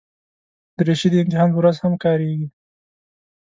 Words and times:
دریشي 0.77 1.07
د 1.11 1.15
امتحان 1.23 1.49
پر 1.53 1.57
ورځ 1.59 1.75
هم 1.83 1.93
کارېږي. 2.03 2.47